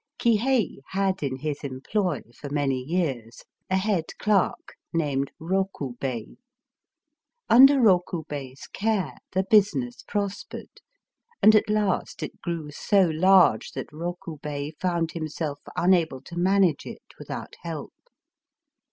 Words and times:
Kihei 0.17 0.79
had 0.93 1.21
in 1.21 1.35
his 1.37 1.63
employ, 1.63 2.21
for 2.35 2.49
many 2.49 2.79
years, 2.81 3.43
a 3.69 3.77
head 3.77 4.05
clerk 4.17 4.73
named 4.91 5.31
Rokubei. 5.39 6.37
Under 7.51 7.75
Rokubei's 7.79 8.65
care 8.65 9.13
the 9.33 9.43
business 9.47 10.01
prospered;— 10.01 10.81
and 11.43 11.53
at 11.53 11.69
last 11.69 12.23
it 12.23 12.41
grew 12.41 12.71
so 12.71 13.09
large 13.13 13.73
that 13.73 13.93
Rokubei 13.93 14.71
found 14.81 15.11
himself 15.11 15.59
unable 15.75 16.21
to 16.21 16.35
manage 16.35 16.87
it 16.87 17.03
without 17.19 17.55
help. 17.61 17.93